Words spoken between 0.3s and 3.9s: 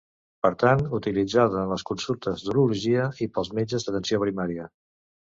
Per tant, utilitzada en les consultes d'urologia i pels metges